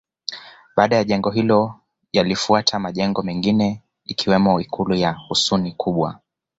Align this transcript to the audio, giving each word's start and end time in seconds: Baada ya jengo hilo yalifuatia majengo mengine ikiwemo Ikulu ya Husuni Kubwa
Baada 0.77 0.95
ya 0.95 1.03
jengo 1.03 1.29
hilo 1.29 1.75
yalifuatia 2.13 2.79
majengo 2.79 3.21
mengine 3.23 3.81
ikiwemo 4.05 4.61
Ikulu 4.61 4.95
ya 4.95 5.11
Husuni 5.11 5.71
Kubwa 5.71 6.19